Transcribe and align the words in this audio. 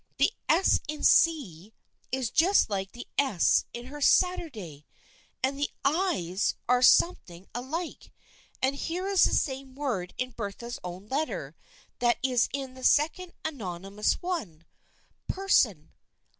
The 0.17 0.33
S 0.49 0.79
in 0.87 1.03
'See' 1.03 1.73
is 2.11 2.31
just 2.31 2.71
like 2.71 2.93
the 2.93 3.05
S 3.19 3.65
in 3.71 3.85
her 3.85 3.97
1 3.97 4.01
Saturday,' 4.01 4.87
and 5.43 5.59
the 5.59 5.69
I's 5.85 6.55
are 6.67 6.81
something 6.81 7.47
alike, 7.53 8.11
and 8.63 8.75
here 8.75 9.05
is 9.07 9.25
the 9.25 9.35
same 9.35 9.75
word 9.75 10.15
in 10.17 10.31
Bertha's 10.31 10.79
own 10.83 11.05
letter 11.07 11.55
that 11.99 12.17
is 12.23 12.49
in 12.51 12.73
the 12.73 12.83
second 12.83 13.33
anonymous 13.45 14.23
one, 14.23 14.31
1 14.39 14.47
per 14.47 14.55
THE 14.55 14.63
FRIENDSHIP 14.63 14.65
OF 14.65 15.27
ANNE 15.27 15.27
225 15.27 15.51
son.' 15.51 15.93